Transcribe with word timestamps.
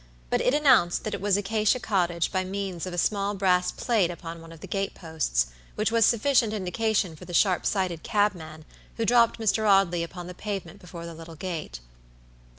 But 0.31 0.41
it 0.41 0.55
announced 0.55 1.03
that 1.03 1.13
it 1.13 1.21
was 1.21 1.37
Acacia 1.37 1.79
Cottage 1.79 2.31
by 2.31 2.43
means 2.43 2.87
of 2.87 2.93
a 2.95 2.97
small 2.97 3.35
brass 3.35 3.71
plate 3.71 4.09
upon 4.09 4.41
one 4.41 4.51
of 4.51 4.59
the 4.61 4.65
gate 4.65 4.95
posts, 4.95 5.45
which 5.75 5.91
was 5.91 6.07
sufficient 6.07 6.53
indication 6.53 7.15
for 7.15 7.25
the 7.25 7.35
sharp 7.35 7.67
sighted 7.67 8.01
cabman, 8.01 8.65
who 8.97 9.05
dropped 9.05 9.37
Mr. 9.39 9.69
Audley 9.69 10.01
upon 10.01 10.25
the 10.25 10.33
pavement 10.33 10.79
before 10.79 11.05
the 11.05 11.13
little 11.13 11.35
gate. 11.35 11.81